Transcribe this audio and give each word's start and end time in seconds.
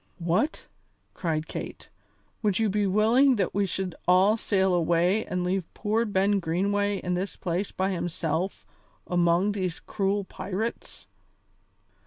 "What!" 0.17 0.65
cried 1.13 1.47
Kate, 1.47 1.91
"would 2.41 2.57
you 2.57 2.69
be 2.71 2.87
willing 2.87 3.35
that 3.35 3.53
we 3.53 3.67
should 3.67 3.93
all 4.07 4.35
sail 4.35 4.73
away 4.73 5.27
and 5.27 5.43
leave 5.43 5.71
poor 5.75 6.05
Ben 6.05 6.39
Greenway 6.39 6.97
in 6.97 7.13
this 7.13 7.35
place 7.35 7.71
by 7.71 7.91
himself 7.91 8.65
among 9.05 9.51
these 9.51 9.79
cruel 9.79 10.23
pirates?" 10.23 11.05